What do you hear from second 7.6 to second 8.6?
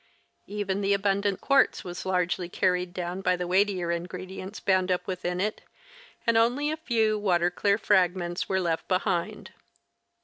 fragments were